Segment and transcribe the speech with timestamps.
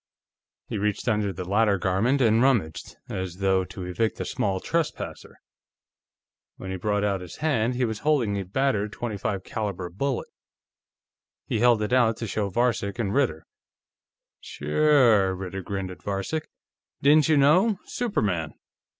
[0.65, 5.37] He reached under the latter garment and rummaged, as though to evict a small trespasser.
[6.57, 10.27] When he brought out his hand, he was holding a battered .25 caliber bullet.
[11.45, 13.45] He held it out to show to Varcek and Ritter.
[14.39, 16.49] "Sure," Ritter grinned at Varcek.
[17.03, 17.77] "Didn't you know?
[17.85, 18.55] Superman."